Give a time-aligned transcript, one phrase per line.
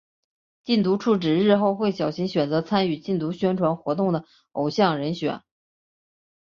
[0.63, 5.43] 禁毒处指日后会小心选择参与禁毒宣传活动的偶像人选。